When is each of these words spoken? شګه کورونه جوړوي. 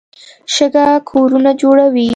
شګه 0.53 0.87
کورونه 1.09 1.51
جوړوي. 1.61 2.07